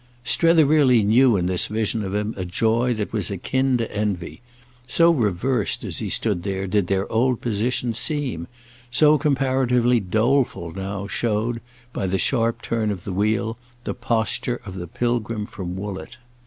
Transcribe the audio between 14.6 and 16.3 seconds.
of the pilgrim from Woollett.